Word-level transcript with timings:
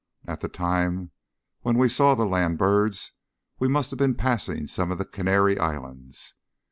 At 0.25 0.39
the 0.41 0.49
time 0.49 1.11
when 1.61 1.77
we 1.77 1.87
saw 1.87 2.15
the 2.15 2.25
land 2.25 2.57
birds 2.57 3.11
we 3.59 3.67
must 3.67 3.91
have 3.91 3.99
been 3.99 4.15
passing 4.15 4.65
some 4.65 4.89
of 4.91 4.97
the 4.97 5.05
Canary 5.05 5.59
Islands. 5.59 6.33